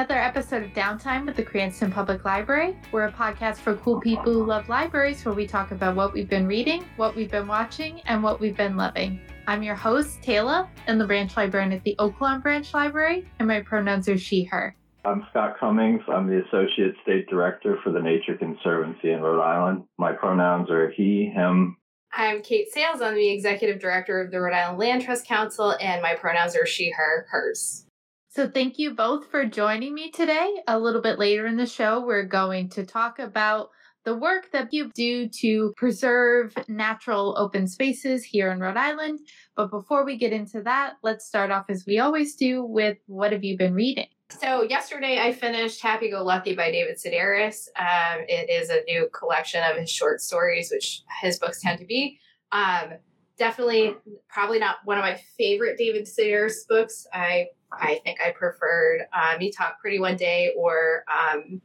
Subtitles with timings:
[0.00, 2.74] Welcome to another episode of Downtime with the Cranston Public Library.
[2.90, 6.26] We're a podcast for cool people who love libraries where we talk about what we've
[6.26, 9.20] been reading, what we've been watching, and what we've been loving.
[9.46, 13.46] I'm your host, Taylor, and the branch librarian at the Oak Lawn Branch Library, and
[13.46, 14.74] my pronouns are she, her.
[15.04, 16.00] I'm Scott Comings.
[16.08, 19.84] I'm the Associate State Director for the Nature Conservancy in Rhode Island.
[19.98, 21.76] My pronouns are he, him.
[22.10, 23.02] I'm Kate Sayles.
[23.02, 26.64] I'm the Executive Director of the Rhode Island Land Trust Council, and my pronouns are
[26.64, 27.84] she, her, hers.
[28.32, 30.62] So, thank you both for joining me today.
[30.68, 33.70] A little bit later in the show, we're going to talk about
[34.04, 39.18] the work that you do to preserve natural open spaces here in Rhode Island.
[39.56, 43.32] But before we get into that, let's start off as we always do with what
[43.32, 44.06] have you been reading?
[44.40, 47.66] So, yesterday I finished Happy Go Lucky by David Sedaris.
[47.76, 51.84] Um, it is a new collection of his short stories, which his books tend to
[51.84, 52.20] be.
[52.52, 52.92] Um,
[53.40, 53.96] definitely,
[54.28, 57.06] probably not one of my favorite David Sedaris books.
[57.12, 61.60] I I think I preferred um, Me Talk Pretty One Day or um,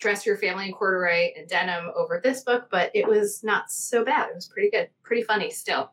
[0.00, 4.04] Dress Your Family in Corduroy and Denim over this book, but it was not so
[4.04, 4.30] bad.
[4.30, 5.92] It was pretty good, pretty funny still.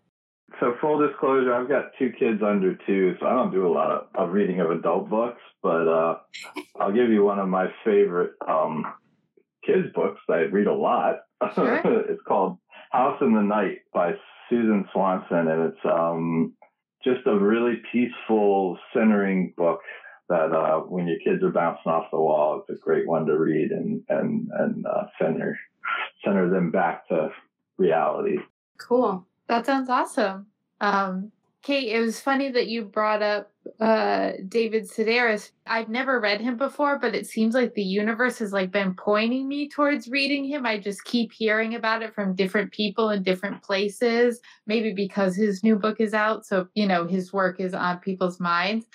[0.59, 3.91] So, full disclosure, I've got two kids under two, so I don't do a lot
[3.91, 6.15] of, of reading of adult books, but uh,
[6.79, 8.83] I'll give you one of my favorite um,
[9.63, 11.17] kids' books I read a lot.
[11.53, 11.75] Sure.
[12.09, 12.57] it's called
[12.91, 14.13] House in the Night by
[14.49, 16.53] Susan Swanson, and it's um,
[17.03, 19.79] just a really peaceful, centering book
[20.27, 23.37] that uh, when your kids are bouncing off the wall, it's a great one to
[23.37, 25.57] read and and and uh, center
[26.23, 27.29] center them back to
[27.77, 28.37] reality.
[28.77, 29.25] Cool.
[29.47, 30.47] That sounds awesome.
[30.81, 31.31] Um,
[31.61, 35.51] Kate, it was funny that you brought up uh, David Sedaris.
[35.67, 39.47] I've never read him before, but it seems like the universe has like been pointing
[39.47, 40.65] me towards reading him.
[40.65, 44.39] I just keep hearing about it from different people in different places.
[44.67, 48.39] Maybe because his new book is out, so you know his work is on people's
[48.39, 48.85] minds,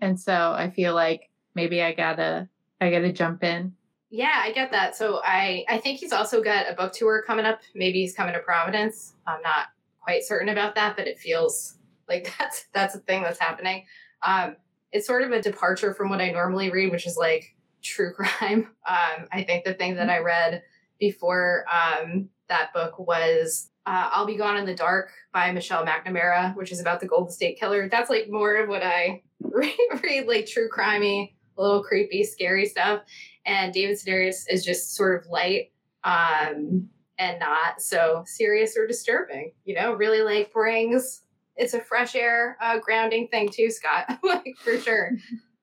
[0.00, 2.48] and so I feel like maybe I gotta
[2.82, 3.72] I gotta jump in.
[4.10, 4.94] Yeah, I get that.
[4.94, 7.60] So I I think he's also got a book tour coming up.
[7.74, 9.14] Maybe he's coming to Providence.
[9.26, 9.68] I'm not
[10.00, 11.78] quite certain about that, but it feels
[12.10, 13.86] like that's that's a thing that's happening.
[14.22, 14.56] Um,
[14.92, 18.68] it's sort of a departure from what I normally read, which is like true crime.
[18.86, 20.62] Um, I think the thing that I read
[20.98, 26.54] before um, that book was uh, I'll Be Gone in the Dark by Michelle McNamara,
[26.54, 27.88] which is about the Golden State Killer.
[27.88, 32.66] That's like more of what I read, read like true crimey, a little creepy, scary
[32.66, 33.02] stuff.
[33.46, 35.72] And David Sedaris is just sort of light
[36.04, 39.52] um, and not so serious or disturbing.
[39.64, 41.22] You know, really like brings
[41.60, 44.18] it's a fresh air uh, grounding thing too, Scott.
[44.24, 45.12] like for sure.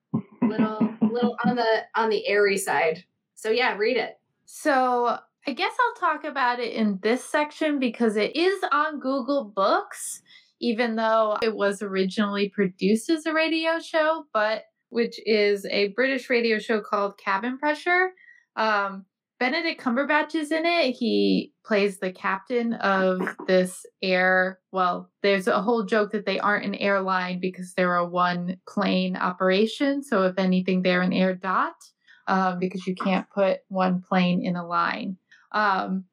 [0.42, 3.04] little little on the on the airy side.
[3.34, 4.18] So yeah, read it.
[4.46, 9.44] So I guess I'll talk about it in this section because it is on Google
[9.44, 10.22] Books,
[10.60, 16.30] even though it was originally produced as a radio show, but which is a British
[16.30, 18.12] radio show called Cabin Pressure.
[18.56, 19.04] Um,
[19.38, 20.92] Benedict Cumberbatch is in it.
[20.92, 24.58] He plays the captain of this air.
[24.72, 29.16] Well, there's a whole joke that they aren't an airline because they're a one plane
[29.16, 30.02] operation.
[30.02, 31.74] So, if anything, they're an air dot
[32.26, 35.16] um, because you can't put one plane in a line.
[35.52, 36.04] Um,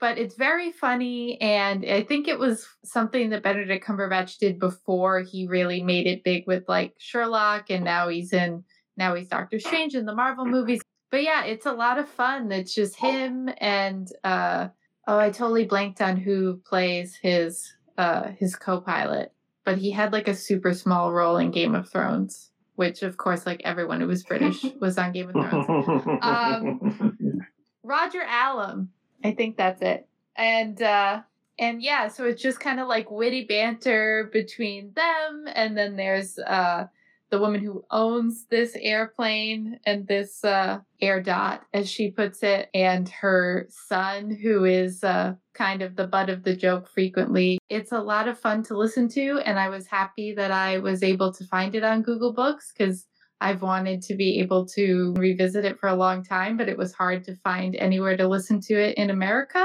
[0.00, 1.40] but it's very funny.
[1.40, 6.22] And I think it was something that Benedict Cumberbatch did before he really made it
[6.22, 7.70] big with like Sherlock.
[7.70, 8.62] And now he's in,
[8.96, 10.80] now he's Doctor Strange in the Marvel movies
[11.10, 12.52] but yeah, it's a lot of fun.
[12.52, 14.68] It's just him and uh
[15.06, 19.32] oh, I totally blanked on who plays his uh his co-pilot,
[19.64, 23.46] but he had like a super small role in Game of Thrones, which of course
[23.46, 26.18] like everyone who was British was on Game of Thrones.
[26.22, 27.46] Um
[27.82, 28.90] Roger Allam,
[29.24, 30.06] I think that's it.
[30.36, 31.22] And uh
[31.58, 36.38] and yeah, so it's just kind of like witty banter between them and then there's
[36.38, 36.86] uh
[37.30, 42.68] the woman who owns this airplane and this uh, air dot, as she puts it,
[42.74, 47.58] and her son, who is uh, kind of the butt of the joke frequently.
[47.68, 51.02] It's a lot of fun to listen to, and I was happy that I was
[51.02, 53.06] able to find it on Google Books because
[53.40, 56.92] I've wanted to be able to revisit it for a long time, but it was
[56.92, 59.64] hard to find anywhere to listen to it in America.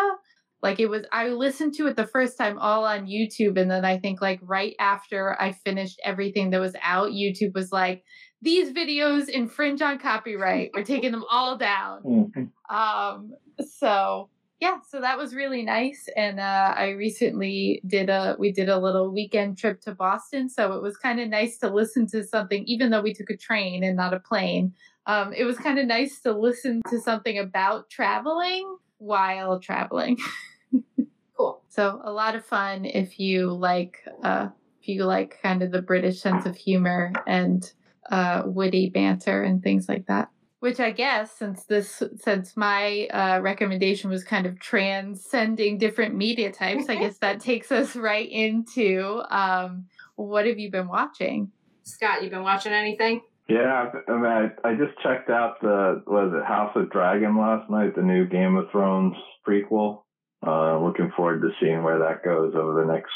[0.63, 3.59] Like it was, I listened to it the first time all on YouTube.
[3.59, 7.71] And then I think, like, right after I finished everything that was out, YouTube was
[7.71, 8.03] like,
[8.41, 10.71] these videos infringe on copyright.
[10.73, 12.01] We're taking them all down.
[12.03, 12.75] Mm-hmm.
[12.75, 13.33] Um,
[13.77, 14.29] so
[14.63, 16.07] yeah, so that was really nice.
[16.15, 20.71] And uh, I recently did a we did a little weekend trip to Boston, so
[20.71, 23.83] it was kind of nice to listen to something, even though we took a train
[23.83, 24.73] and not a plane.
[25.05, 30.17] Um, it was kind of nice to listen to something about traveling while traveling.
[31.37, 31.61] cool.
[31.69, 34.49] So a lot of fun if you like uh,
[34.81, 37.71] if you like kind of the British sense of humor and
[38.09, 40.29] uh, witty banter and things like that.
[40.59, 46.53] Which I guess, since this, since my uh, recommendation was kind of transcending different media
[46.53, 51.51] types, I guess that takes us right into um, what have you been watching?
[51.83, 53.21] Scott, you been watching anything?
[53.49, 57.69] Yeah, I, mean, I, I just checked out the was it House of Dragon last
[57.69, 60.02] night, the new Game of Thrones prequel.
[60.45, 63.11] Uh, looking forward to seeing where that goes over the next,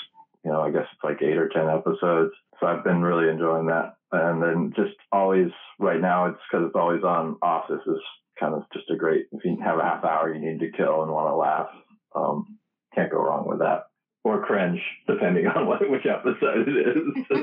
[0.46, 2.34] you know, I guess it's like eight or ten episodes.
[2.60, 3.96] So I've been really enjoying that.
[4.12, 7.38] And then just always right now, it's because it's always on.
[7.42, 8.00] Office is
[8.40, 9.26] kind of just a great.
[9.32, 11.68] If you have a half hour you need to kill and want to laugh,
[12.16, 12.58] um,
[12.96, 13.88] can't go wrong with that.
[14.24, 17.04] Or cringe, depending on what which episode it is.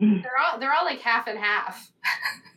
[0.00, 1.90] they're all they're all like half and half.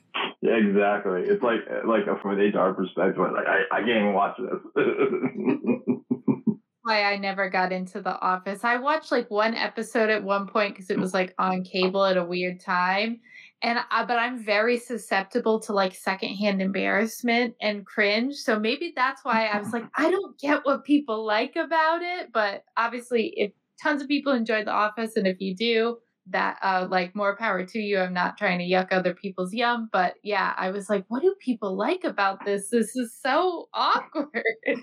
[0.55, 1.21] exactly.
[1.23, 4.85] It's like like uh, from an HR perspective, like I, I can't even watch this.
[6.83, 8.63] Why I never got into The Office.
[8.63, 12.17] I watched like one episode at one point because it was like on cable at
[12.17, 13.19] a weird time,
[13.61, 18.35] and I, but I'm very susceptible to like secondhand embarrassment and cringe.
[18.35, 22.29] So maybe that's why I was like, I don't get what people like about it.
[22.33, 23.51] But obviously, if
[23.81, 27.65] tons of people enjoy The Office, and if you do, that uh like more power
[27.65, 27.99] to you.
[27.99, 31.35] I'm not trying to yuck other people's yum but yeah i was like what do
[31.39, 32.69] people like about this?
[32.69, 34.45] This is so awkward.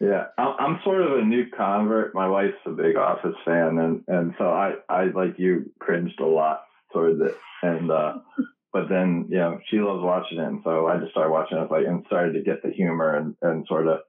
[0.00, 2.14] Yeah i'm sort of a new convert.
[2.14, 6.26] My wife's a big office fan and and so i i like you cringed a
[6.26, 7.36] lot towards it.
[7.62, 8.14] And uh
[8.74, 11.70] but then you know she loves watching it and so i just started watching it
[11.70, 14.00] like and started to get the humor and and sort of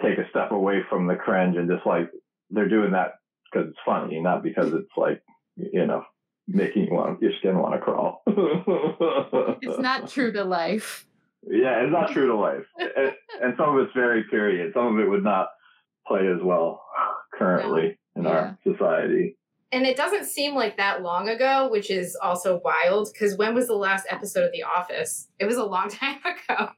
[0.00, 2.10] take a step away from the cringe and just like
[2.50, 3.19] they're doing that
[3.50, 5.22] because it's funny, not because it's like
[5.56, 6.04] you know
[6.48, 8.22] making you want your skin want to crawl.
[9.62, 11.06] it's not true to life.
[11.42, 14.72] Yeah, it's not true to life, and, and, some of it's very period.
[14.74, 15.48] Some of it would not
[16.06, 16.82] play as well
[17.34, 18.30] currently in yeah.
[18.30, 19.36] our society.
[19.72, 23.08] And it doesn't seem like that long ago, which is also wild.
[23.12, 25.28] Because when was the last episode of The Office?
[25.38, 26.70] It was a long time ago.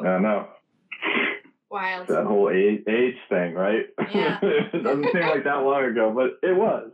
[0.00, 0.48] I know.
[1.70, 2.08] Wild.
[2.08, 3.86] That whole age, age thing, right?
[4.14, 4.38] Yeah.
[4.42, 6.90] it doesn't seem like that long ago, but it was.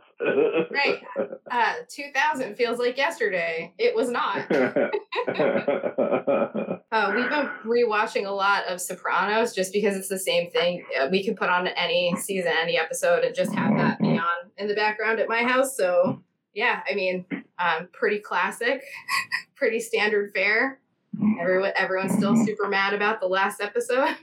[0.69, 1.01] right.
[1.49, 3.73] Uh, 2000 feels like yesterday.
[3.77, 4.51] It was not.
[6.91, 10.83] uh, we've been rewatching a lot of Sopranos just because it's the same thing.
[10.99, 14.51] Uh, we can put on any season, any episode, and just have that be on
[14.57, 15.77] in the background at my house.
[15.77, 16.21] So,
[16.53, 17.25] yeah, I mean,
[17.59, 18.83] um, pretty classic,
[19.55, 20.79] pretty standard fare.
[21.39, 24.15] Everyone, everyone's still super mad about the last episode.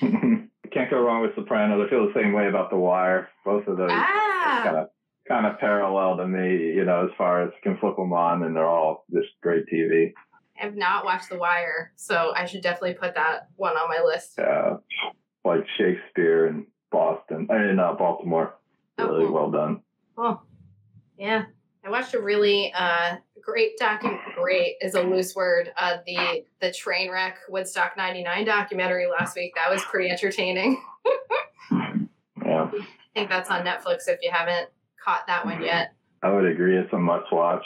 [0.72, 1.86] Can't go wrong with Sopranos.
[1.86, 3.28] I feel the same way about The Wire.
[3.44, 4.60] Both of those ah.
[4.64, 4.88] kind of
[5.28, 8.56] kind of parallel to me, you know, as far as can flip them on and
[8.56, 10.12] they're all just great TV.
[10.58, 14.02] I have not watched The Wire, so I should definitely put that one on my
[14.04, 14.34] list.
[14.38, 14.76] Yeah,
[15.44, 18.54] like Shakespeare and Boston, I mean, uh, Baltimore.
[18.98, 19.34] Oh, really cool.
[19.34, 19.82] well done.
[20.16, 20.42] Cool.
[21.18, 21.44] Yeah,
[21.84, 25.72] I watched a really uh, great docu great is a loose word.
[25.76, 30.82] Uh, the the train wreck Woodstock '99 documentary last week that was pretty entertaining.
[31.70, 32.84] yeah, I
[33.14, 34.68] think that's on Netflix if you haven't
[35.02, 35.94] caught that one yet.
[36.22, 36.78] I would agree.
[36.78, 37.64] It's a must watch.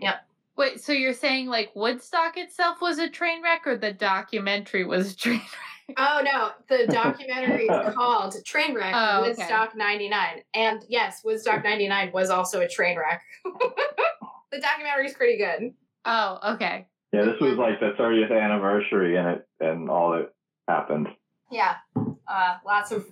[0.00, 0.26] Yep.
[0.56, 5.12] Wait, so you're saying like Woodstock itself was a train wreck, or the documentary was
[5.12, 5.48] a train wreck?
[5.96, 9.78] Oh no, the documentary is called Trainwreck oh, Woodstock okay.
[9.78, 10.42] 99.
[10.54, 13.22] And yes, Woodstock 99 was also a train wreck.
[14.50, 15.72] the documentary is pretty good.
[16.04, 16.86] Oh, okay.
[17.12, 20.30] Yeah, this was like the 30th anniversary and it and all that
[20.68, 21.08] happened.
[21.50, 21.76] Yeah.
[21.96, 23.06] Uh, lots of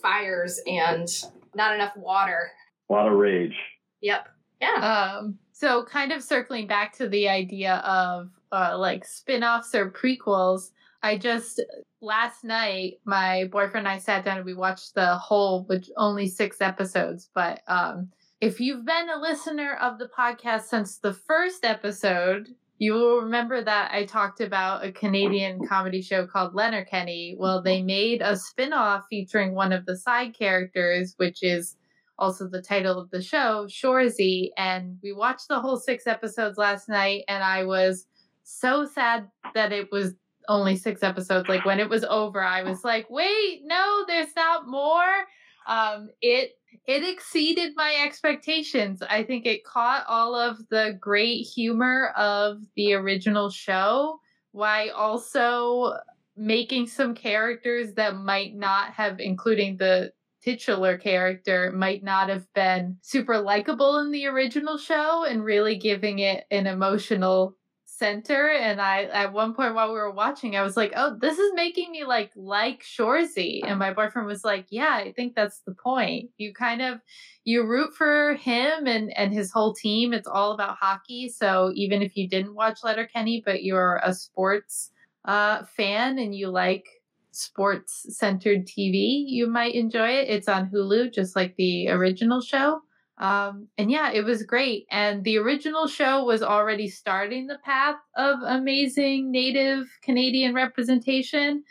[0.00, 1.08] fires and
[1.54, 2.50] not enough water.
[2.88, 3.54] A lot of rage.
[4.00, 4.28] Yep.
[4.60, 5.18] Yeah.
[5.18, 10.70] Um so kind of circling back to the idea of uh, like spin-offs or prequels,
[11.02, 11.62] I just
[12.00, 16.26] last night my boyfriend and I sat down and we watched the whole, which only
[16.26, 17.30] six episodes.
[17.34, 18.10] But um,
[18.44, 23.64] if you've been a listener of the podcast since the first episode, you will remember
[23.64, 27.36] that I talked about a Canadian comedy show called Letterkenny.
[27.38, 31.78] Well, they made a spin-off featuring one of the side characters, which is
[32.18, 34.50] also the title of the show, Shoresy.
[34.58, 38.06] And we watched the whole six episodes last night, and I was
[38.42, 40.12] so sad that it was
[40.50, 41.48] only six episodes.
[41.48, 45.23] Like when it was over, I was like, wait, no, there's not more.
[45.66, 46.52] Um, it
[46.86, 49.02] it exceeded my expectations.
[49.02, 54.20] I think it caught all of the great humor of the original show
[54.52, 55.94] while also
[56.36, 62.98] making some characters that might not have, including the titular character, might not have been
[63.00, 67.56] super likable in the original show and really giving it an emotional
[67.98, 71.38] center and i at one point while we were watching i was like oh this
[71.38, 75.60] is making me like like shoresy and my boyfriend was like yeah i think that's
[75.60, 76.30] the point.
[76.38, 77.00] You kind of
[77.44, 80.12] you root for him and and his whole team.
[80.12, 84.90] It's all about hockey so even if you didn't watch letterkenny but you're a sports
[85.26, 86.86] uh fan and you like
[87.30, 90.28] sports centered tv you might enjoy it.
[90.28, 92.80] It's on hulu just like the original show
[93.18, 94.86] um, and yeah, it was great.
[94.90, 101.62] And the original show was already starting the path of amazing Native Canadian representation.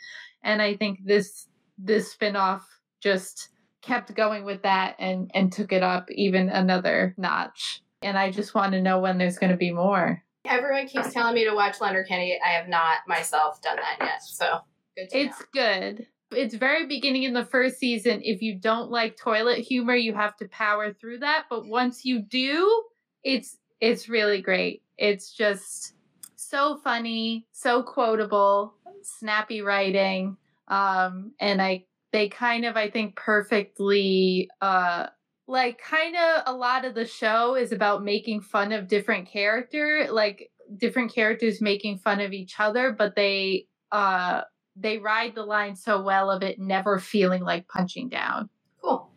[0.42, 2.62] And I think this this spinoff
[3.02, 3.50] just
[3.82, 7.82] kept going with that and and took it up even another notch.
[8.02, 10.22] And I just want to know when there's going to be more.
[10.46, 12.38] Everyone keeps telling me to watch Letterkenny.
[12.44, 14.22] I have not myself done that yet.
[14.22, 14.60] So
[14.96, 15.46] good it's know.
[15.52, 18.20] good it's very beginning in the first season.
[18.22, 21.44] If you don't like toilet humor, you have to power through that.
[21.48, 22.84] But once you do,
[23.22, 24.82] it's it's really great.
[24.98, 25.94] It's just
[26.36, 30.36] so funny, so quotable, snappy writing.
[30.68, 35.08] Um, and I they kind of I think perfectly uh
[35.46, 40.06] like kind of a lot of the show is about making fun of different character
[40.10, 44.40] like different characters making fun of each other but they uh
[44.76, 48.48] they ride the line so well of it never feeling like punching down.
[48.82, 49.08] Cool.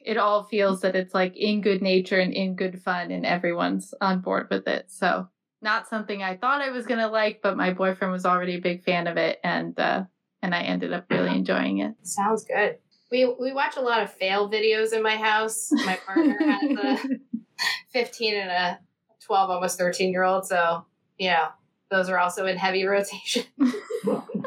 [0.00, 3.92] It all feels that it's like in good nature and in good fun, and everyone's
[4.00, 4.86] on board with it.
[4.88, 5.28] So,
[5.62, 8.84] not something I thought I was gonna like, but my boyfriend was already a big
[8.84, 10.04] fan of it, and uh,
[10.42, 11.94] and I ended up really enjoying it.
[12.02, 12.78] Sounds good.
[13.10, 15.68] We we watch a lot of fail videos in my house.
[15.72, 17.08] My partner has a
[17.92, 18.78] 15 and a
[19.24, 20.86] 12, almost 13 year old, so
[21.18, 21.48] yeah,
[21.90, 23.44] those are also in heavy rotation.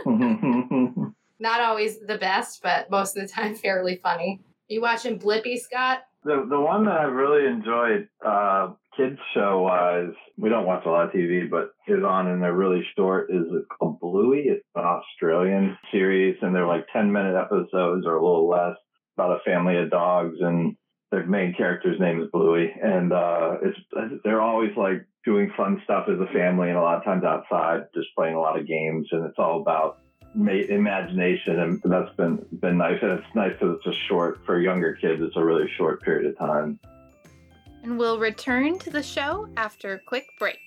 [1.39, 4.41] Not always the best, but most of the time fairly funny.
[4.67, 5.99] You watching Blippi, Scott?
[6.23, 10.89] The the one that I've really enjoyed, uh, kids show wise, we don't watch a
[10.89, 13.29] lot of TV, but is on and they're really short.
[13.31, 13.45] Is
[13.77, 14.43] called Bluey?
[14.47, 18.75] It's an Australian series, and they're like ten minute episodes or a little less
[19.17, 20.75] about a family of dogs and
[21.11, 23.77] their main character's name is Bluey, and uh, it's
[24.23, 27.81] they're always like doing fun stuff as a family, and a lot of times outside,
[27.93, 29.99] just playing a lot of games, and it's all about
[30.35, 32.99] imagination, and that's been been nice.
[33.01, 35.21] And it's nice that it's a short for younger kids.
[35.21, 36.79] It's a really short period of time.
[37.83, 40.59] And we'll return to the show after a quick break.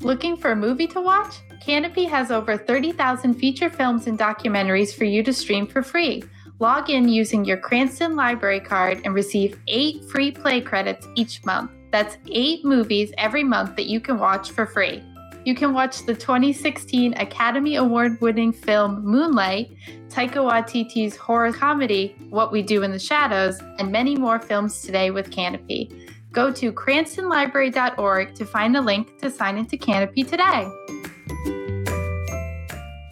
[0.00, 1.40] Looking for a movie to watch?
[1.64, 6.22] Kanopy has over 30,000 feature films and documentaries for you to stream for free.
[6.58, 11.70] Log in using your Cranston Library card and receive eight free play credits each month.
[11.90, 15.02] That's eight movies every month that you can watch for free.
[15.46, 19.74] You can watch the 2016 Academy Award winning film Moonlight,
[20.08, 25.10] Taika Waititi's horror comedy What We Do in the Shadows, and many more films today
[25.10, 26.10] with Kanopy.
[26.30, 30.68] Go to cranstonlibrary.org to find a link to sign into Kanopy today.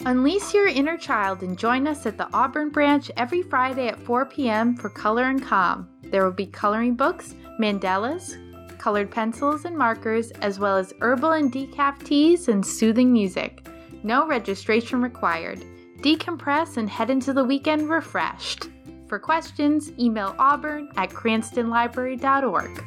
[0.05, 4.25] Unleash your inner child and join us at the Auburn branch every Friday at 4
[4.25, 4.75] p.m.
[4.75, 5.87] for Color and Calm.
[6.03, 8.37] There will be coloring books, mandalas,
[8.77, 13.65] colored pencils and markers, as well as herbal and decaf teas and soothing music.
[14.03, 15.63] No registration required.
[16.01, 18.67] Decompress and head into the weekend refreshed.
[19.07, 22.83] For questions, email auburn at cranstonlibrary.org.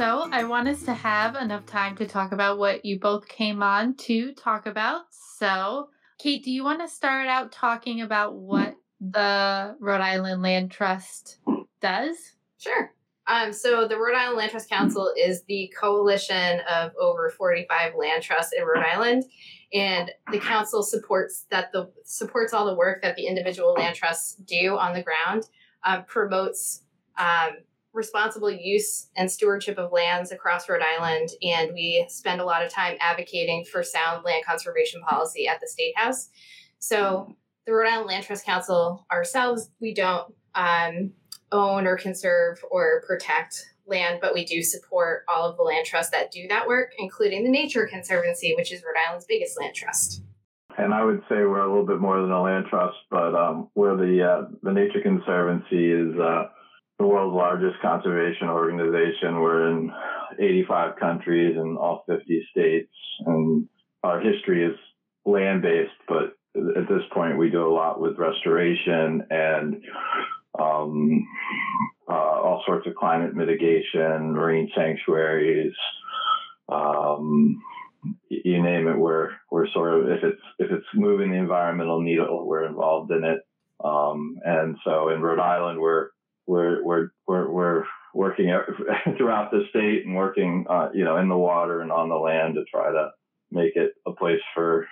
[0.00, 3.62] So, I want us to have enough time to talk about what you both came
[3.62, 5.02] on to talk about.
[5.10, 10.70] So, Kate, do you want to start out talking about what the Rhode Island Land
[10.70, 11.40] Trust
[11.82, 12.16] does?
[12.56, 12.94] Sure.
[13.26, 18.22] Um, so the Rhode Island Land Trust Council is the coalition of over 45 land
[18.22, 19.24] trusts in Rhode Island,
[19.74, 24.36] and the council supports that the supports all the work that the individual land trusts
[24.36, 25.44] do on the ground,
[25.84, 26.84] uh, promotes
[27.18, 27.58] um,
[27.92, 32.72] responsible use and stewardship of lands across Rhode Island, and we spend a lot of
[32.72, 36.28] time advocating for sound land conservation policy at the State House.
[36.78, 37.34] So,
[37.66, 41.12] the Rhode Island Land Trust Council ourselves, we don't um,
[41.52, 46.10] own or conserve or protect land, but we do support all of the land trusts
[46.12, 50.22] that do that work, including the Nature Conservancy, which is Rhode Island's biggest land trust.
[50.78, 53.68] And I would say we're a little bit more than a land trust, but um,
[53.74, 56.18] we're the uh, the Nature Conservancy is.
[56.18, 56.44] Uh,
[57.00, 59.40] the world's largest conservation organization.
[59.40, 59.90] We're in
[60.38, 62.92] 85 countries in all 50 states,
[63.24, 63.66] and
[64.04, 64.76] our history is
[65.24, 69.82] land based, but at this point, we do a lot with restoration and
[70.58, 71.26] um,
[72.06, 75.72] uh, all sorts of climate mitigation, marine sanctuaries,
[76.68, 77.62] um,
[78.28, 82.46] you name it, we're we're sort of if it's if it's moving the environmental needle,
[82.46, 83.40] we're involved in it.
[83.82, 86.10] Um, and so in Rhode Island, we're
[86.50, 88.52] we're we're we're, we're working
[89.16, 92.54] throughout the state and working, uh, you know, in the water and on the land
[92.56, 93.10] to try to
[93.52, 94.86] make it a place for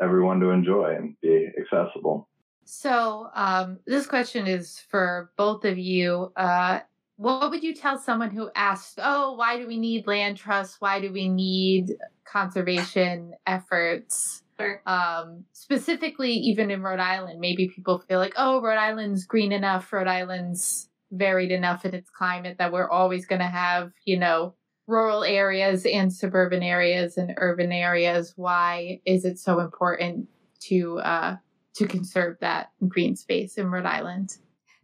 [0.00, 2.28] everyone to enjoy and be accessible.
[2.64, 6.32] So, um, this question is for both of you.
[6.36, 6.80] Uh,
[7.16, 10.76] what would you tell someone who asks, Oh, why do we need land trusts?
[10.80, 11.90] Why do we need
[12.24, 14.43] conservation efforts?
[14.58, 14.82] Sure.
[14.86, 19.92] Um, specifically, even in Rhode Island, maybe people feel like, Oh, Rhode Island's green enough,
[19.92, 24.54] Rhode Island's varied enough in its climate that we're always going to have, you know,
[24.86, 28.32] rural areas and suburban areas and urban areas.
[28.36, 30.28] Why is it so important
[30.68, 31.36] to uh,
[31.76, 34.36] to conserve that green space in Rhode Island?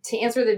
[0.04, 0.56] To answer the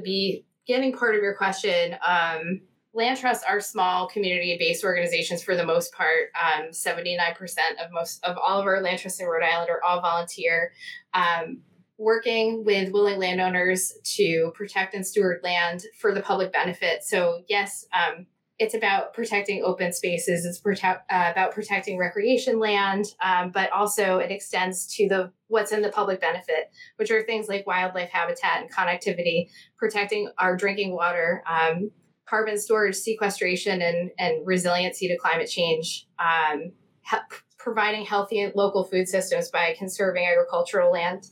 [0.67, 2.61] beginning part of your question, um,
[2.95, 6.31] land trusts are small community-based organizations for the most part.
[6.41, 7.37] Um, 79%
[7.83, 10.73] of most of all of our land trusts in Rhode Island are all volunteer.
[11.15, 11.63] Um,
[11.99, 17.05] working with willing landowners to protect and steward land for the public benefit.
[17.05, 18.27] So, yes, um,
[18.59, 20.45] it's about protecting open spaces.
[20.45, 25.83] It's uh, about protecting recreation land, um, but also it extends to the what's in
[25.83, 31.43] the public benefit, which are things like wildlife habitat and connectivity, protecting our drinking water,
[31.51, 31.91] um,
[32.29, 36.07] carbon storage, sequestration, and and resiliency to climate change.
[36.19, 36.73] Um,
[37.11, 41.29] he- providing healthy local food systems by conserving agricultural land.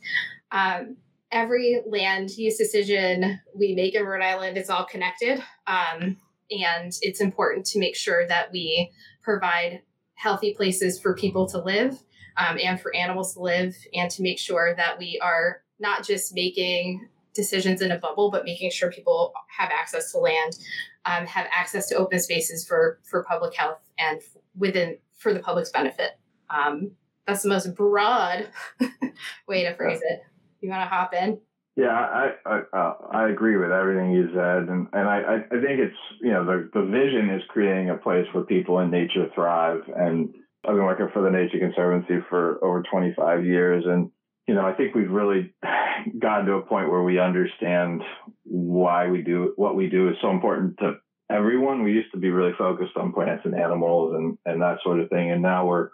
[0.53, 0.97] Um,
[1.33, 5.43] every land use decision we make in Rhode Island is all connected.
[5.67, 6.19] Um,
[6.51, 8.93] and it's important to make sure that we
[9.23, 9.83] provide
[10.15, 11.99] healthy places for people to live
[12.37, 16.35] um, and for animals to live, and to make sure that we are not just
[16.35, 20.59] making decisions in a bubble, but making sure people have access to land,
[21.05, 24.21] um, have access to open spaces for for public health and
[24.57, 26.13] within for the public's benefit.
[26.49, 26.93] Um,
[27.27, 28.49] that's the most broad
[29.49, 30.21] way to phrase it.
[30.61, 31.39] You want to hop in?
[31.77, 35.79] Yeah, I I, uh, I agree with everything you said, and and I I think
[35.81, 39.83] it's you know the the vision is creating a place where people and nature thrive,
[39.97, 40.35] and
[40.67, 44.11] I've been working for the Nature Conservancy for over 25 years, and
[44.51, 45.55] you know I think we've really
[46.19, 48.03] gotten to a point where we understand
[48.43, 50.95] why we do what we do is so important to
[51.31, 51.85] everyone.
[51.85, 55.09] We used to be really focused on plants and animals and and that sort of
[55.09, 55.91] thing, and now we're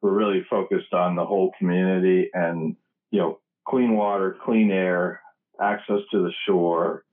[0.00, 2.76] we're really focused on the whole community and
[3.10, 5.20] you know clean water, clean air,
[5.60, 7.04] access to the shore,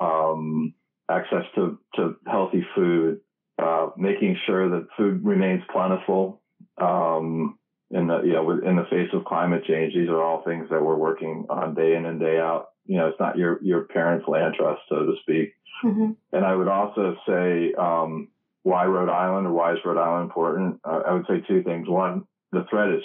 [0.00, 0.74] um,
[1.08, 3.20] access to, to healthy food,
[3.62, 6.42] uh, making sure that food remains plentiful.
[6.78, 7.58] Um,
[7.92, 10.82] in the you know in the face of climate change, these are all things that
[10.82, 12.70] we're working on day in and day out.
[12.86, 15.54] You know, it's not your your parents' land trust, so to speak.
[15.84, 16.12] Mm-hmm.
[16.32, 18.28] And I would also say um,
[18.62, 20.80] why Rhode Island or why is Rhode Island important?
[20.84, 21.88] Uh, I would say two things.
[21.88, 23.02] One, the threat is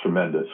[0.00, 0.48] tremendous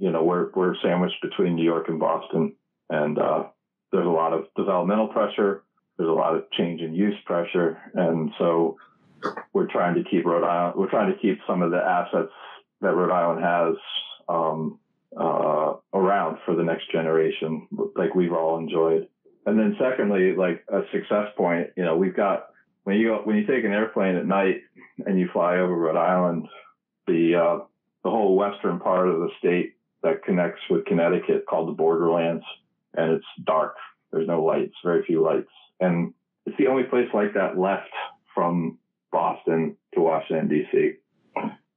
[0.00, 2.54] you know, we're we're sandwiched between New York and Boston,
[2.88, 3.44] and uh,
[3.92, 5.62] there's a lot of developmental pressure.
[5.98, 8.78] There's a lot of change in use pressure, and so
[9.52, 10.76] we're trying to keep Rhode Island.
[10.78, 12.32] We're trying to keep some of the assets
[12.80, 13.76] that Rhode Island has
[14.28, 14.78] um,
[15.16, 17.66] uh, around for the next generation,
[17.96, 19.08] like we've all enjoyed.
[19.46, 22.50] And then secondly, like a success point, you know, we've got
[22.84, 24.62] when you go, when you take an airplane at night
[25.04, 26.46] and you fly over Rhode Island,
[27.06, 27.64] the uh,
[28.04, 32.44] the whole western part of the state that connects with Connecticut called the Borderlands,
[32.94, 33.76] and it's dark.
[34.12, 36.14] There's no lights, very few lights, and
[36.46, 37.90] it's the only place like that left
[38.34, 38.78] from
[39.12, 40.92] Boston to Washington D.C.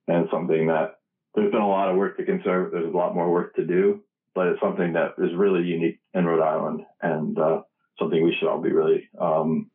[0.08, 0.96] And something that
[1.34, 2.72] there's been a lot of work to conserve.
[2.72, 4.02] There's a lot more work to do,
[4.36, 7.62] but it's something that is really unique in Rhode Island, and uh,
[7.98, 9.72] something we should all be really um,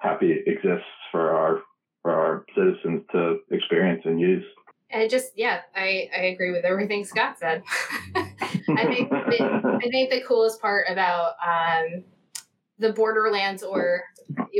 [0.00, 1.62] happy exists for our
[2.02, 4.44] for our citizens to experience and use
[4.90, 7.62] and just yeah, I, I agree with everything Scott said.
[8.14, 12.04] I think the, I think the coolest part about um,
[12.78, 14.04] the borderlands or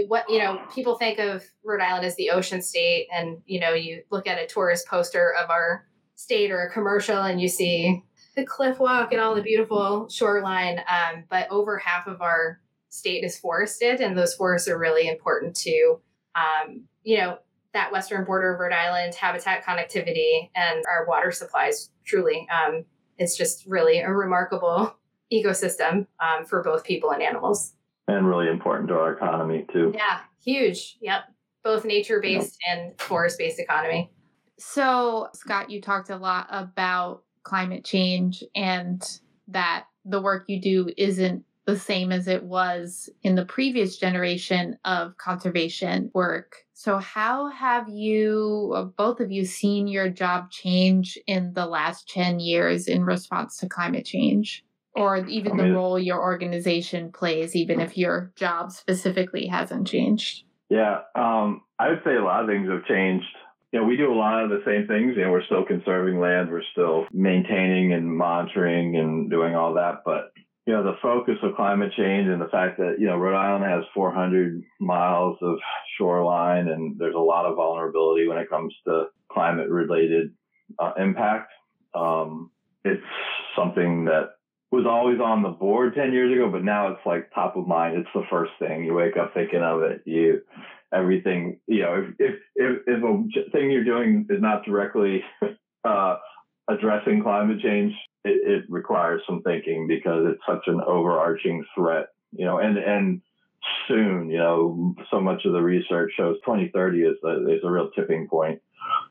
[0.07, 3.72] what you know people think of Rhode Island as the ocean state, and you know
[3.72, 8.02] you look at a tourist poster of our state or a commercial, and you see
[8.37, 10.78] the cliff walk and all the beautiful shoreline.
[10.78, 15.54] Um, but over half of our state is forested, and those forests are really important
[15.57, 16.00] to
[16.35, 17.38] um, you know
[17.74, 21.90] that western border of Rhode Island, habitat connectivity, and our water supplies.
[22.04, 22.85] Truly, um,
[23.18, 24.96] it's just really a remarkable
[25.33, 27.74] ecosystem um, for both people and animals.
[28.09, 29.92] And really important to our economy too.
[29.94, 30.97] Yeah, huge.
[31.01, 31.25] Yep,
[31.62, 32.79] both nature-based yep.
[32.79, 34.11] and forest-based economy.
[34.59, 39.03] So, Scott, you talked a lot about climate change and
[39.49, 44.79] that the work you do isn't the same as it was in the previous generation
[44.87, 46.64] of conservation work.
[46.73, 52.09] So, how have you, uh, both of you, seen your job change in the last
[52.09, 54.64] 10 years in response to climate change?
[54.98, 60.44] Or even the role your organization plays, even if your job specifically hasn't changed?
[60.68, 63.26] Yeah, um, I would say a lot of things have changed.
[63.72, 65.14] You know, we do a lot of the same things.
[65.16, 70.02] You know, we're still conserving land, we're still maintaining and monitoring and doing all that.
[70.04, 70.32] But
[70.68, 73.64] you know, the focus of climate change and the fact that, you know, Rhode Island
[73.64, 75.56] has 400 miles of
[75.96, 80.30] shoreline and there's a lot of vulnerability when it comes to climate related
[80.78, 81.50] uh, impact.
[81.94, 82.50] Um,
[82.84, 83.02] it's
[83.56, 84.32] something that
[84.70, 87.96] was always on the board 10 years ago, but now it's like top of mind.
[87.96, 90.02] It's the first thing you wake up thinking of it.
[90.04, 90.42] You,
[90.92, 95.22] everything, you know, if, if, if, if a thing you're doing is not directly,
[95.85, 96.16] uh,
[96.68, 102.44] addressing climate change, it, it requires some thinking because it's such an overarching threat, you
[102.44, 103.22] know, and, and
[103.87, 107.16] soon, you know, so much of the research shows 2030 is
[107.48, 108.61] is a real tipping point.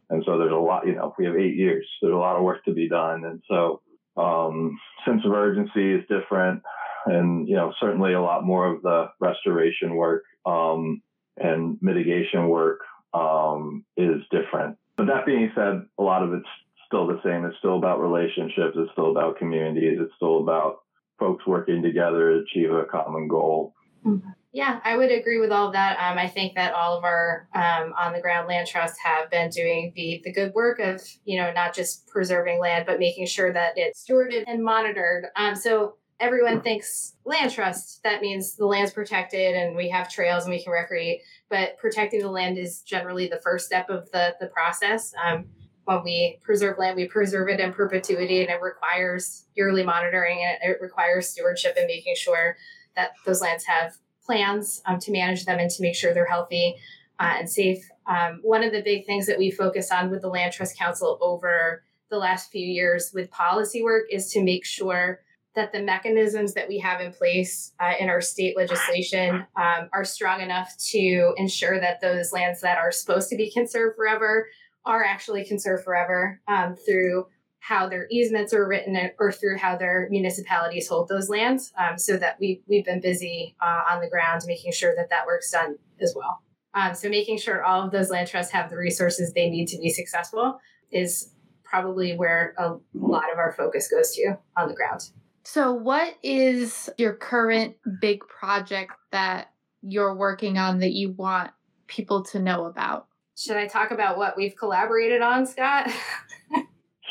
[0.10, 2.38] And so there's a lot, you know, if we have eight years, there's a lot
[2.38, 3.26] of work to be done.
[3.26, 3.82] And so,
[4.18, 6.62] um, sense of urgency is different
[7.06, 11.02] and, you know, certainly a lot more of the restoration work, um,
[11.38, 12.82] and mitigation work,
[13.14, 14.78] um, is different.
[14.98, 16.48] But that being said, a lot of it's
[16.86, 17.46] still the same.
[17.46, 18.76] It's still about relationships.
[18.76, 20.00] It's still about communities.
[20.02, 20.80] It's still about
[21.20, 23.74] folks working together to achieve a common goal.
[24.06, 24.30] Mm-hmm.
[24.54, 26.00] Yeah, I would agree with all of that.
[26.00, 29.50] Um, I think that all of our um, on the ground land trusts have been
[29.50, 33.52] doing the the good work of you know not just preserving land but making sure
[33.52, 35.26] that it's stewarded and monitored.
[35.36, 40.46] Um, so everyone thinks land trust that means the land's protected and we have trails
[40.46, 41.22] and we can recreate.
[41.50, 45.14] But protecting the land is generally the first step of the the process.
[45.24, 45.46] Um,
[45.84, 50.58] when we preserve land, we preserve it in perpetuity, and it requires yearly monitoring and
[50.72, 52.58] it requires stewardship and making sure
[52.96, 53.94] that those lands have
[54.28, 56.76] plans um, to manage them and to make sure they're healthy
[57.20, 57.84] uh, and safe.
[58.06, 61.18] Um, one of the big things that we focus on with the Land Trust Council
[61.22, 65.22] over the last few years with policy work is to make sure
[65.56, 70.06] that the mechanisms that we have in place uh, in our state legislation um, are
[70.06, 74.48] strong enough to ensure that those lands that are supposed to be conserved forever
[74.86, 77.26] are actually conserved forever um, through
[77.68, 82.16] how their easements are written or through how their municipalities hold those lands um, so
[82.16, 85.76] that we, we've been busy uh, on the ground making sure that that work's done
[86.00, 86.42] as well.
[86.74, 89.78] Um, so making sure all of those land trusts have the resources they need to
[89.80, 91.34] be successful is
[91.66, 95.02] probably where a lot of our focus goes to on the ground.
[95.44, 99.52] So what is your current big project that
[99.82, 101.52] you're working on that you want
[101.88, 103.08] people to know about?
[103.38, 105.92] Should I talk about what we've collaborated on, Scott?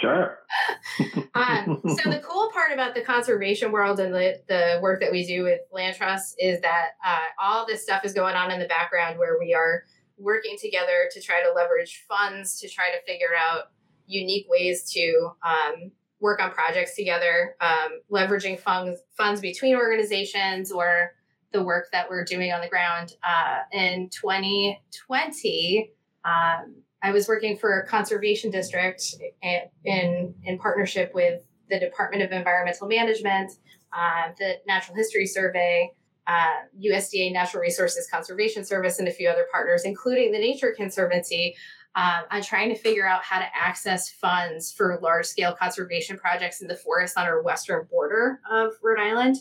[0.00, 0.38] Sure.
[1.34, 5.26] um, so the cool part about the conservation world and the, the work that we
[5.26, 8.66] do with land trusts is that uh, all this stuff is going on in the
[8.66, 9.84] background where we are
[10.18, 13.70] working together to try to leverage funds to try to figure out
[14.06, 21.12] unique ways to um, work on projects together, um, leveraging funds funds between organizations or
[21.52, 23.14] the work that we're doing on the ground.
[23.22, 25.90] Uh, in 2020,
[26.24, 32.32] um, I was working for a conservation district in in partnership with the Department of
[32.32, 33.52] Environmental Management,
[33.92, 35.92] uh, the Natural History Survey,
[36.26, 41.54] uh, USDA Natural Resources Conservation Service, and a few other partners, including the Nature Conservancy,
[41.94, 46.60] um, on trying to figure out how to access funds for large scale conservation projects
[46.60, 49.36] in the forest on our western border of Rhode Island.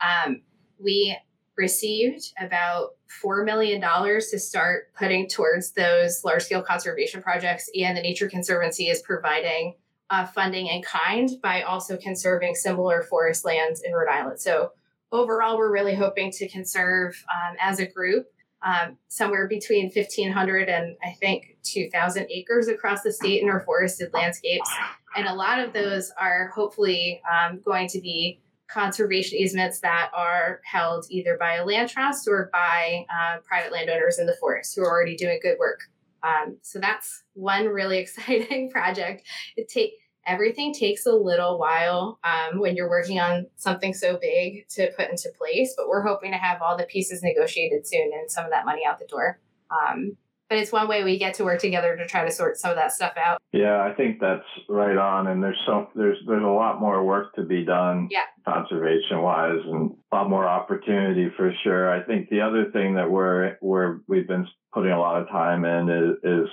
[0.00, 0.42] Um,
[0.78, 1.16] we
[1.56, 2.90] received about
[3.24, 7.70] $4 million to start putting towards those large scale conservation projects.
[7.78, 9.74] And the Nature Conservancy is providing
[10.10, 14.40] uh, funding in kind by also conserving similar forest lands in Rhode Island.
[14.40, 14.72] So,
[15.10, 18.26] overall, we're really hoping to conserve um, as a group
[18.62, 24.12] um, somewhere between 1,500 and I think 2,000 acres across the state in our forested
[24.12, 24.70] landscapes.
[25.16, 30.60] And a lot of those are hopefully um, going to be conservation easements that are
[30.64, 34.82] held either by a land trust or by uh, private landowners in the forest who
[34.82, 35.80] are already doing good work.
[36.22, 39.26] Um, so that's one really exciting project.
[39.56, 39.92] It take
[40.26, 45.08] everything takes a little while um, when you're working on something so big to put
[45.08, 48.50] into place, but we're hoping to have all the pieces negotiated soon and some of
[48.50, 49.38] that money out the door.
[49.70, 50.16] Um,
[50.48, 52.76] but it's one way we get to work together to try to sort some of
[52.76, 53.40] that stuff out.
[53.52, 55.26] Yeah, I think that's right on.
[55.26, 58.22] And there's so there's there's a lot more work to be done, yeah.
[58.46, 61.92] Conservation wise, and a lot more opportunity for sure.
[61.92, 65.64] I think the other thing that we're where we've been putting a lot of time
[65.64, 66.48] in is, is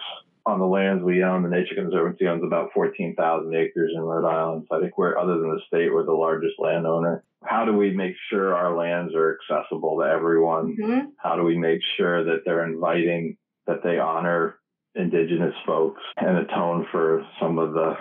[0.46, 1.44] on the lands we own.
[1.44, 4.66] The Nature Conservancy owns about 14,000 acres in Rhode Island.
[4.70, 7.24] So I think we're other than the state, we're the largest landowner.
[7.44, 10.76] How do we make sure our lands are accessible to everyone?
[10.76, 11.08] Mm-hmm.
[11.18, 14.60] How do we make sure that they're inviting that they honor
[14.96, 17.96] indigenous folks and atone for some of the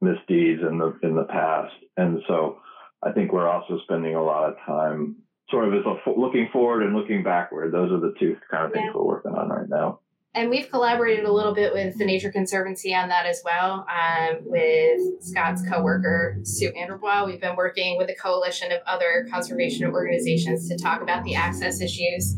[0.00, 1.74] misdeeds in the in the past.
[1.96, 2.58] And so
[3.02, 5.16] I think we're also spending a lot of time
[5.50, 7.72] sort of as a, looking forward and looking backward.
[7.72, 8.92] Those are the two kind of things yeah.
[8.94, 10.00] we're working on right now.
[10.32, 14.38] And we've collaborated a little bit with the Nature Conservancy on that as well, um,
[14.44, 17.26] with Scott's co-worker Sue Anderbois.
[17.26, 21.80] We've been working with a coalition of other conservation organizations to talk about the access
[21.80, 22.36] issues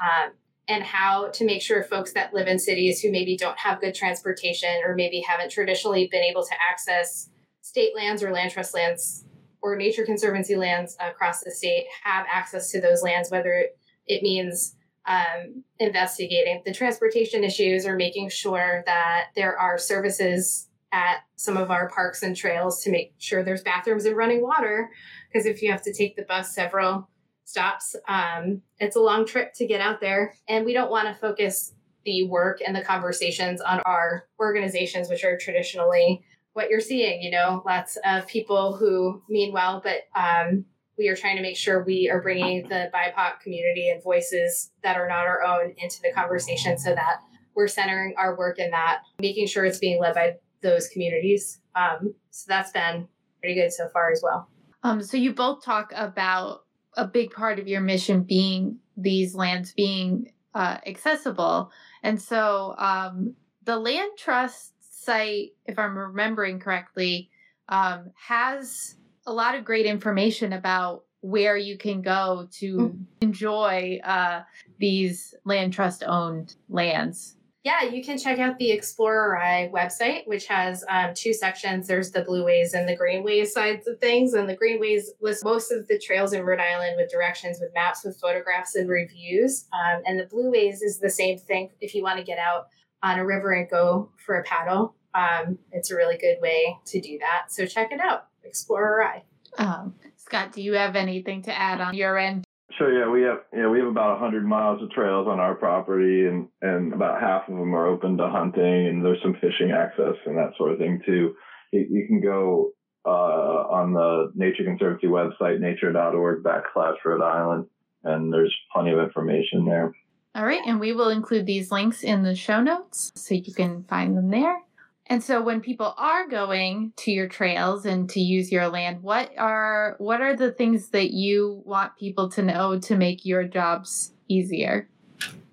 [0.00, 0.32] um,
[0.66, 3.94] and how to make sure folks that live in cities who maybe don't have good
[3.94, 9.24] transportation or maybe haven't traditionally been able to access state lands or land trust lands
[9.62, 13.66] or nature conservancy lands across the state have access to those lands, whether
[14.06, 14.74] it means
[15.06, 21.70] um, investigating the transportation issues or making sure that there are services at some of
[21.70, 24.90] our parks and trails to make sure there's bathrooms and running water.
[25.28, 27.08] Because if you have to take the bus several
[27.44, 30.34] stops, um, it's a long trip to get out there.
[30.48, 35.24] And we don't want to focus the work and the conversations on our organizations, which
[35.24, 40.64] are traditionally what you're seeing, you know, lots of people who mean well, but um,
[40.98, 44.96] we are trying to make sure we are bringing the BIPOC community and voices that
[44.96, 47.20] are not our own into the conversation so that
[47.54, 51.60] we're centering our work in that, making sure it's being led by those communities.
[51.74, 53.08] Um, so that's been
[53.40, 54.48] pretty good so far as well.
[54.82, 56.64] Um, so you both talk about
[56.96, 61.70] a big part of your mission being these lands being uh, accessible.
[62.02, 63.34] And so um,
[63.64, 67.30] the land trust site, if I'm remembering correctly,
[67.68, 73.04] um, has a lot of great information about where you can go to mm.
[73.20, 74.42] enjoy uh,
[74.78, 77.36] these land trust owned lands.
[77.62, 79.38] Yeah, you can check out the Explorer
[79.70, 81.86] website, which has um, two sections.
[81.86, 84.32] There's the Blueways and the Greenways sides of things.
[84.32, 88.02] And the Greenways list most of the trails in Rhode Island with directions, with maps,
[88.02, 89.66] with photographs, and reviews.
[89.74, 92.68] Um, and the Blueways is the same thing if you want to get out
[93.02, 94.94] on a river and go for a paddle.
[95.14, 97.50] Um, it's a really good way to do that.
[97.50, 99.64] So check it out, Explore RI.
[99.64, 102.44] Um, Scott, do you have anything to add on your end?
[102.78, 102.92] Sure.
[102.96, 106.48] Yeah, we have yeah we have about hundred miles of trails on our property, and
[106.62, 110.38] and about half of them are open to hunting, and there's some fishing access and
[110.38, 111.34] that sort of thing too.
[111.72, 112.70] You, you can go
[113.04, 117.66] uh, on the Nature Conservancy website, nature.org backslash Rhode Island,
[118.04, 119.92] and there's plenty of information there.
[120.34, 123.82] All right, and we will include these links in the show notes so you can
[123.84, 124.60] find them there.
[125.06, 129.32] And so when people are going to your trails and to use your land, what
[129.36, 134.12] are what are the things that you want people to know to make your jobs
[134.28, 134.88] easier?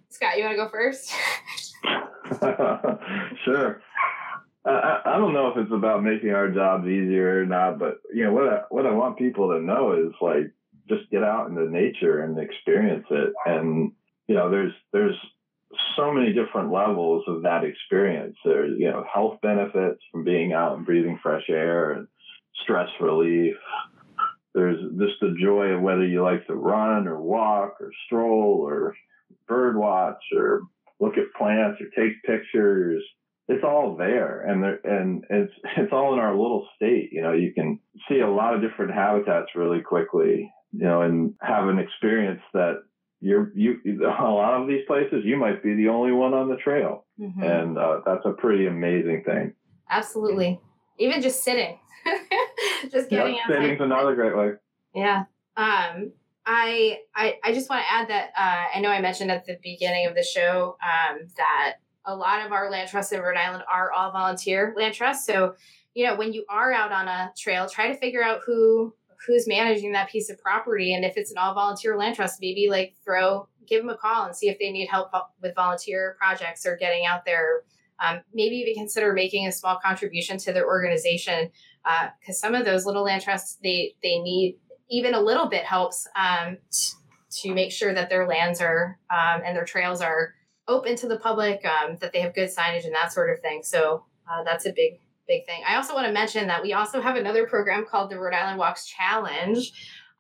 [0.10, 1.12] Scott, you want to go first?
[3.46, 3.82] sure.
[4.64, 8.26] I, I don't know if it's about making our jobs easier or not, but you
[8.26, 10.52] know what I, what I want people to know is like
[10.88, 13.34] just get out into nature and experience it.
[13.48, 13.94] And
[14.28, 15.16] you know, there's there's
[15.96, 18.36] so many different levels of that experience.
[18.46, 22.08] There's, you know, health benefits from being out and breathing fresh air and
[22.64, 23.56] stress relief.
[24.54, 28.96] There's just the joy of whether you like to run or walk or stroll or
[29.48, 30.62] bird watch or
[31.00, 33.04] look at plants or take pictures.
[33.50, 37.10] It's all there and there, and it's it's all in our little state.
[37.12, 41.34] You know, you can see a lot of different habitats really quickly, you know, and
[41.42, 42.82] have an experience that
[43.20, 46.58] you're you a lot of these places you might be the only one on the
[46.58, 47.06] trail.
[47.20, 47.42] Mm-hmm.
[47.42, 49.54] and uh, that's a pretty amazing thing.
[49.90, 50.60] Absolutely.
[51.00, 51.80] Even just sitting.
[52.92, 54.52] Just getting yeah, sitting's another great way.
[54.94, 55.24] Yeah.
[55.58, 56.12] Um
[56.48, 59.58] I, I I just want to add that uh, I know I mentioned at the
[59.62, 61.76] beginning of the show um, that
[62.06, 65.26] a lot of our land trusts in Rhode Island are all volunteer land trusts.
[65.26, 65.56] So,
[65.94, 69.48] you know, when you are out on a trail, try to figure out who who's
[69.48, 72.94] managing that piece of property and if it's an all volunteer land trust maybe like
[73.04, 76.76] throw give them a call and see if they need help with volunteer projects or
[76.78, 77.64] getting out there.
[78.00, 81.50] Um, maybe even consider making a small contribution to their organization
[81.84, 85.64] because uh, some of those little land trusts they they need even a little bit
[85.64, 86.94] helps um, t-
[87.42, 90.36] to make sure that their lands are um, and their trails are
[90.68, 93.64] open to the public um, that they have good signage and that sort of thing.
[93.64, 95.62] So uh, that's a big big thing.
[95.68, 98.58] I also want to mention that we also have another program called the Rhode Island
[98.58, 99.72] Walks Challenge.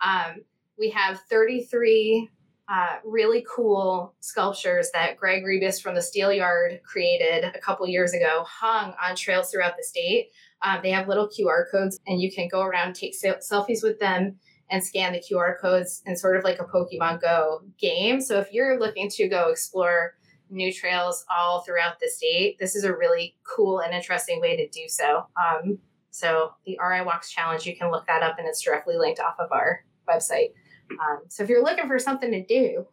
[0.01, 0.43] Um,
[0.77, 2.29] we have 33
[2.69, 8.13] uh, really cool sculptures that Greg Rebus from the Steel Yard created a couple years
[8.13, 10.31] ago, hung on trails throughout the state.
[10.61, 14.35] Um, they have little QR codes, and you can go around, take selfies with them,
[14.69, 18.19] and scan the QR codes in sort of like a Pokemon Go game.
[18.19, 20.15] So if you're looking to go explore
[20.49, 24.67] new trails all throughout the state, this is a really cool and interesting way to
[24.69, 25.27] do so.
[25.35, 25.79] Um,
[26.11, 29.35] so the RI Walks Challenge, you can look that up and it's directly linked off
[29.39, 30.53] of our website.
[30.91, 32.85] Um, so if you're looking for something to do,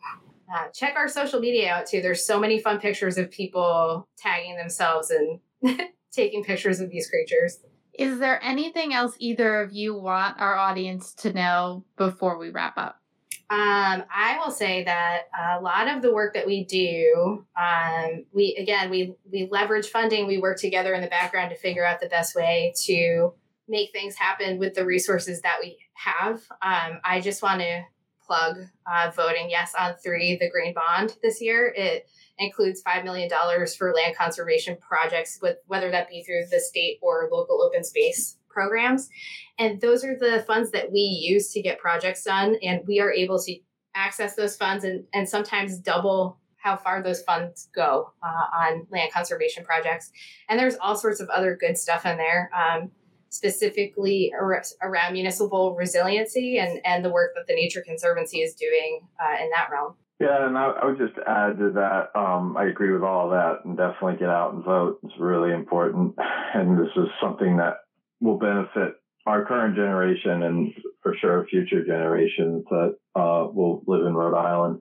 [0.55, 2.03] uh, check our social media out too.
[2.03, 5.40] There's so many fun pictures of people tagging themselves and
[6.12, 7.61] taking pictures of these creatures.
[7.95, 12.77] Is there anything else either of you want our audience to know before we wrap
[12.77, 13.01] up?
[13.50, 18.57] Um, I will say that a lot of the work that we do, um, we
[18.59, 20.26] again we we leverage funding.
[20.26, 23.35] We work together in the background to figure out the best way to
[23.68, 26.42] make things happen with the resources that we have.
[26.62, 27.83] Um, I just want to
[28.26, 31.72] plug uh, voting yes on three, the green bond this year.
[31.76, 33.30] It includes $5 million
[33.78, 38.37] for land conservation projects, with whether that be through the state or local open space
[38.55, 39.11] programs.
[39.59, 42.57] And those are the funds that we use to get projects done.
[42.62, 43.57] And we are able to
[43.95, 49.12] access those funds and, and sometimes double how far those funds go uh, on land
[49.12, 50.11] conservation projects.
[50.49, 52.51] And there's all sorts of other good stuff in there.
[52.55, 52.90] Um,
[53.35, 54.33] specifically
[54.81, 59.51] around municipal resiliency and, and the work that the Nature Conservancy is doing uh, in
[59.51, 59.95] that realm.
[60.21, 62.11] Yeah, and I, I, would just add to that.
[62.14, 65.01] Um, I agree with all that, and definitely get out and vote.
[65.03, 66.14] It's really important,
[66.55, 67.79] and this is something that
[68.25, 68.95] will benefit
[69.27, 74.81] our current generation and for sure future generations that uh, will live in Rhode Island.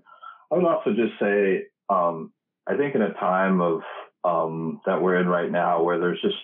[0.51, 2.31] I would also just say, um,
[2.65, 3.81] I think in a time of
[4.23, 6.35] um, that we're in right now, where there's just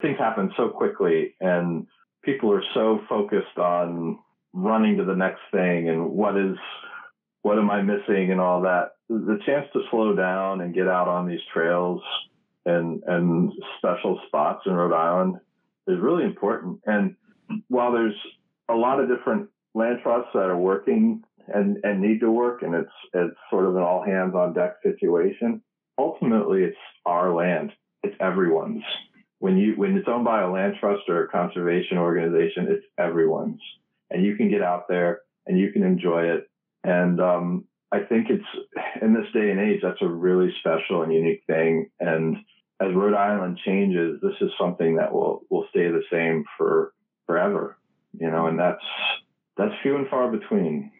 [0.00, 1.86] things happen so quickly and
[2.22, 4.18] people are so focused on
[4.52, 6.56] running to the next thing and what is
[7.42, 8.92] what am I missing and all that.
[9.08, 12.02] The chance to slow down and get out on these trails
[12.64, 15.36] and and special spots in Rhode Island
[15.86, 16.80] is really important.
[16.86, 17.16] And
[17.68, 18.16] while there's
[18.68, 22.74] a lot of different land trusts that are working and, and need to work and
[22.74, 25.62] it's it's sort of an all hands on deck situation,
[25.98, 27.72] ultimately it's our land.
[28.02, 28.82] It's everyone's
[29.38, 33.60] when you when it's owned by a land trust or a conservation organization, it's everyone's,
[34.10, 36.48] and you can get out there and you can enjoy it.
[36.84, 41.12] And um, I think it's in this day and age that's a really special and
[41.12, 41.90] unique thing.
[42.00, 42.36] And
[42.80, 46.92] as Rhode Island changes, this is something that will will stay the same for
[47.26, 47.78] forever.
[48.18, 48.84] You know, and that's
[49.56, 50.92] that's few and far between.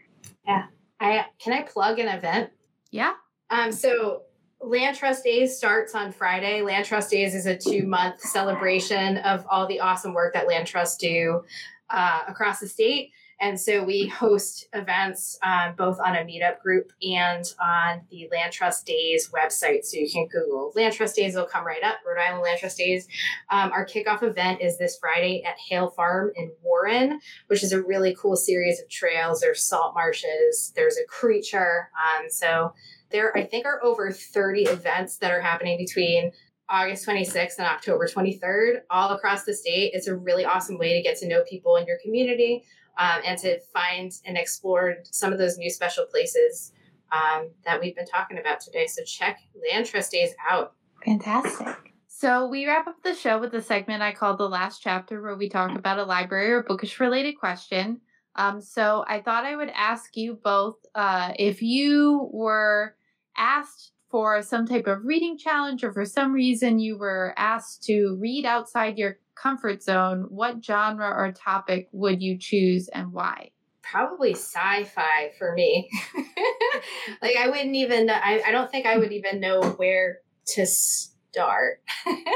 [0.47, 0.65] Yeah.
[1.01, 2.51] I can I plug an event?
[2.91, 3.15] Yeah.
[3.51, 4.23] Um, so
[4.61, 6.63] Land Trust Days starts on Friday.
[6.63, 10.67] Land Trust Days is a two month celebration of all the awesome work that Land
[10.67, 11.43] Trust do
[11.91, 13.11] uh, across the state.
[13.41, 18.53] And so we host events um, both on a meetup group and on the Land
[18.53, 19.85] Trust Days website.
[19.85, 22.79] So you can Google Land Trust Days, it'll come right up, Rhode Island Land Trust
[22.79, 23.07] Days.
[23.51, 27.83] Um, our kickoff event is this Friday at Hale Farm in Warren, which is a
[27.83, 29.41] really cool series of trails.
[29.41, 31.91] There's salt marshes, there's a creature.
[31.95, 32.73] Um, so
[33.11, 36.33] there, I think, are over 30 events that are happening between
[36.69, 39.93] August 26th and October 23rd, all across the state.
[39.95, 42.65] It's a really awesome way to get to know people in your community
[42.99, 46.73] um, and to find and explore some of those new special places
[47.13, 48.87] um, that we've been talking about today.
[48.87, 50.75] So check Land Trust Days out.
[51.05, 51.95] Fantastic.
[52.09, 55.37] So we wrap up the show with a segment I call the last chapter, where
[55.37, 58.01] we talk about a library or bookish related question.
[58.37, 62.95] Um, so I thought I would ask you both uh, if you were
[63.37, 68.17] asked for some type of reading challenge or for some reason you were asked to
[68.21, 73.51] read outside your comfort zone, what genre or topic would you choose and why?
[73.83, 75.89] Probably sci-fi for me.
[77.23, 80.19] like I wouldn't even I, I don't think I would even know where
[80.55, 81.83] to start.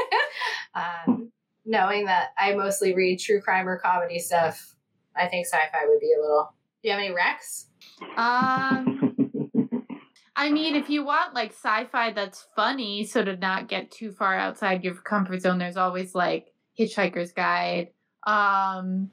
[0.75, 1.31] um,
[1.65, 4.75] knowing that I mostly read true crime or comedy stuff,
[5.15, 6.53] I think sci-fi would be a little.
[6.81, 7.67] Do you have any Rex?
[8.15, 8.99] Um
[10.35, 14.35] I mean, if you want like sci-fi that's funny, so to not get too far
[14.35, 17.89] outside your comfort zone, there's always like Hitchhiker's Guide.
[18.25, 19.11] Um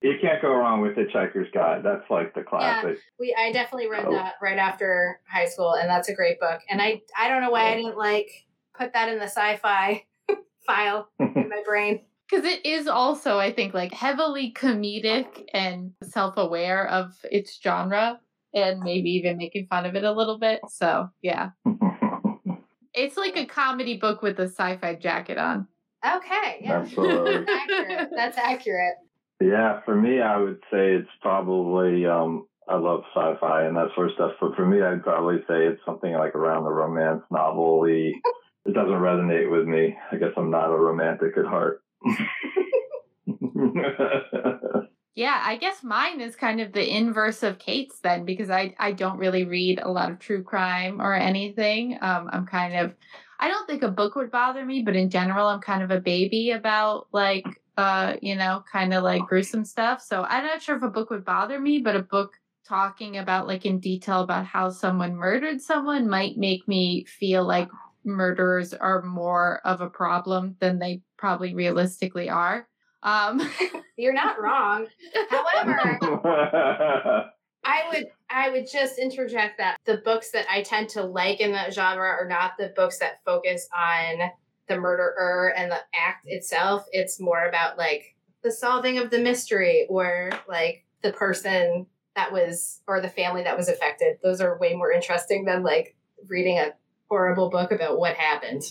[0.00, 1.82] you can't go wrong with Hitchhiker's Guide.
[1.84, 2.90] That's like the classic.
[2.90, 4.12] Yeah, we I definitely read oh.
[4.12, 6.60] that right after high school, and that's a great book.
[6.70, 8.30] And I I don't know why I didn't like
[8.76, 10.04] put that in the sci-fi
[10.66, 16.86] file in my brain because it is also i think like heavily comedic and self-aware
[16.86, 18.20] of its genre
[18.54, 20.60] and maybe even making fun of it a little bit.
[20.68, 21.50] So, yeah.
[22.94, 25.66] it's like a comedy book with a sci fi jacket on.
[26.04, 26.58] Okay.
[26.60, 26.80] Yeah.
[26.80, 26.98] That's
[27.48, 28.08] accurate.
[28.14, 28.94] That's accurate.
[29.40, 33.88] Yeah, for me, I would say it's probably, um, I love sci fi and that
[33.94, 34.32] sort of stuff.
[34.40, 37.84] But for me, I'd probably say it's something like around the romance novel.
[37.86, 39.96] it doesn't resonate with me.
[40.10, 41.82] I guess I'm not a romantic at heart.
[45.18, 48.92] Yeah, I guess mine is kind of the inverse of Kate's then because I I
[48.92, 51.98] don't really read a lot of true crime or anything.
[52.00, 52.94] Um, I'm kind of
[53.40, 56.00] I don't think a book would bother me, but in general, I'm kind of a
[56.00, 60.02] baby about like uh you know kind of like gruesome stuff.
[60.02, 62.34] So I'm not sure if a book would bother me, but a book
[62.66, 67.68] talking about like in detail about how someone murdered someone might make me feel like
[68.04, 72.66] murderers are more of a problem than they probably realistically are.
[73.02, 73.48] Um,
[73.96, 74.86] You're not wrong.
[75.30, 75.98] However,
[77.64, 81.52] I would I would just interject that the books that I tend to like in
[81.52, 84.30] that genre are not the books that focus on
[84.68, 86.84] the murderer and the act itself.
[86.92, 92.82] It's more about like the solving of the mystery or like the person that was
[92.86, 94.18] or the family that was affected.
[94.22, 96.72] Those are way more interesting than like reading a
[97.08, 98.62] horrible book about what happened.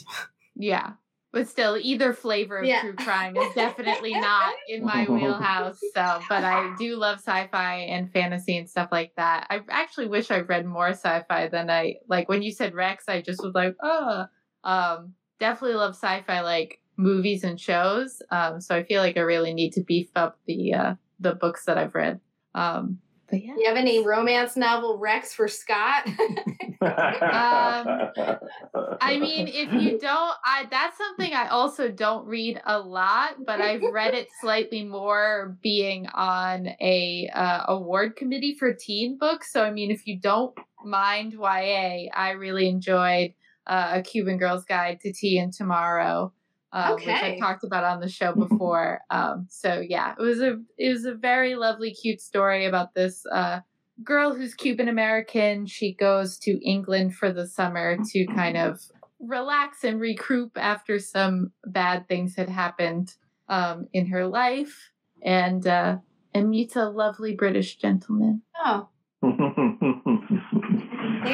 [0.55, 0.93] yeah.
[1.34, 2.82] But still, either flavor of Yeah.
[2.82, 5.80] true crime is definitely not in my wheelhouse.
[5.93, 9.45] So, but I do love sci-fi and fantasy and stuff like that.
[9.49, 12.30] I actually wish I read more sci-fi than I like.
[12.30, 14.25] When you said Rex, I just was like, oh,
[14.63, 18.21] um, definitely love sci-fi like movies and shows.
[18.32, 21.65] Um, so I feel like I really need to beef up the uh, the books
[21.65, 22.19] that I've read.
[22.55, 22.99] Um,
[23.30, 23.55] but yeah.
[23.57, 26.07] You have any romance novel Rex for Scott?
[26.82, 28.38] I
[29.19, 33.82] mean, if you don't, I that's something I also don't read a lot, but I've
[33.91, 39.51] read it slightly more being on a uh, award committee for teen books.
[39.51, 43.34] So I mean, if you don't mind YA, I really enjoyed
[43.65, 46.32] uh, a Cuban Girl's Guide to Tea and Tomorrow.
[46.78, 49.01] Uh, which I talked about on the show before.
[49.09, 53.25] Um, so yeah, it was a it was a very lovely, cute story about this
[53.34, 53.61] uh,
[54.03, 55.65] girl who's Cuban American.
[55.65, 58.80] She goes to England for the summer to kind of
[59.19, 63.15] relax and recoup after some bad things had happened
[63.49, 64.91] um, in her life,
[65.23, 65.97] and uh,
[66.36, 68.43] and meets a lovely British gentleman.
[68.63, 68.88] oh,
[69.23, 69.32] there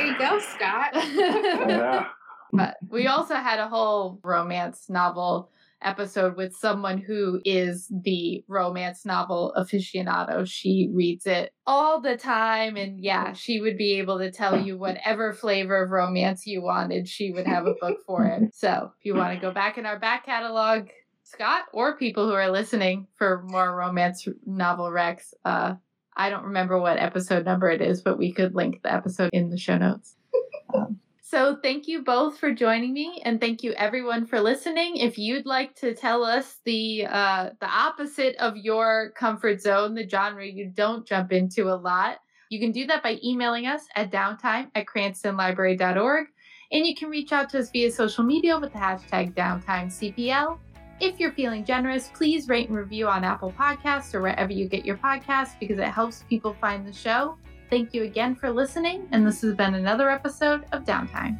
[0.06, 0.92] you go, Scott.
[0.94, 2.06] yeah.
[2.54, 5.50] But we also had a whole romance novel
[5.84, 10.48] episode with someone who is the romance novel aficionado.
[10.48, 12.78] She reads it all the time.
[12.78, 17.08] And yeah, she would be able to tell you whatever flavor of romance you wanted.
[17.08, 18.52] She would have a book for it.
[18.64, 20.88] So if you want to go back in our back catalog,
[21.24, 25.74] Scott, or people who are listening for more romance novel recs, uh,
[26.16, 29.50] I don't remember what episode number it is, but we could link the episode in
[29.50, 30.16] the show notes.
[30.74, 31.00] Um,
[31.34, 34.98] so thank you both for joining me, and thank you everyone for listening.
[34.98, 40.08] If you'd like to tell us the uh, the opposite of your comfort zone, the
[40.08, 42.20] genre you don't jump into a lot,
[42.50, 46.28] you can do that by emailing us at downtime at cranstonlibrary.org,
[46.72, 50.60] and you can reach out to us via social media with the hashtag downtimecpl.
[51.00, 54.86] If you're feeling generous, please rate and review on Apple Podcasts or wherever you get
[54.86, 57.40] your podcasts because it helps people find the show.
[57.74, 61.40] Thank you again for listening, and this has been another episode of Downtime.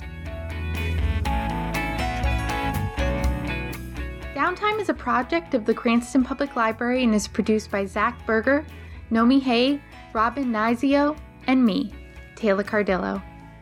[4.34, 8.66] Downtime is a project of the Cranston Public Library and is produced by Zach Berger,
[9.12, 9.80] Nomi Hay,
[10.12, 11.16] Robin Nizio,
[11.46, 11.94] and me,
[12.36, 13.22] Taylor Cardillo.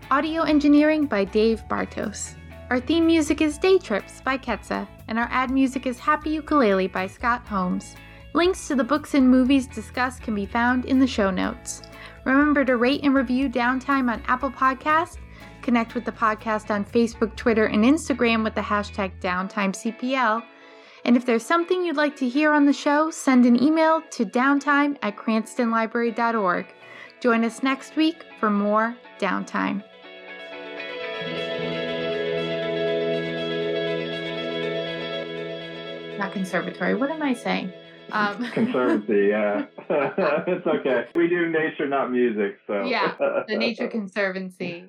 [0.10, 2.36] Audio engineering by Dave Bartos.
[2.70, 6.88] Our theme music is Day Trips by Ketsa, and our ad music is Happy Ukulele
[6.88, 7.98] by Scott Holmes.
[8.34, 11.82] Links to the books and movies discussed can be found in the show notes.
[12.26, 15.18] Remember to rate and review Downtime on Apple Podcast.
[15.62, 20.44] Connect with the podcast on Facebook, Twitter, and Instagram with the hashtag DowntimeCPL.
[21.06, 24.26] And if there's something you'd like to hear on the show, send an email to
[24.26, 26.66] downtime at cranstonlibrary.org.
[27.20, 29.84] Join us next week for more Downtime.
[36.18, 36.94] Not conservatory.
[36.96, 37.74] What am I saying?
[38.12, 39.66] Um, Conservancy, yeah.
[39.90, 41.06] it's okay.
[41.16, 42.86] We do nature, not music, so.
[42.86, 43.14] Yeah,
[43.48, 44.86] the Nature Conservancy.